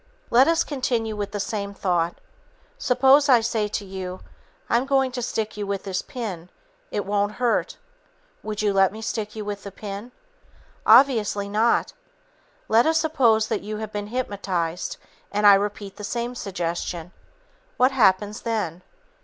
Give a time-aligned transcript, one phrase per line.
[0.31, 2.15] Let us continue with this same thought.
[2.79, 4.21] Suppose I say to you,
[4.67, 6.49] "I'm going to stick you with this pin.
[6.89, 7.77] It won't hurt."
[8.41, 10.11] Would you let me stick you with the pin?
[10.87, 11.93] Obviously not.
[12.67, 14.97] Let us suppose that you have been hypnotized
[15.31, 17.11] and I repeat the same suggestion.
[17.77, 18.81] What happens then?